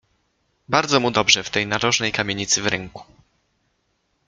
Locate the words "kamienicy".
2.11-2.61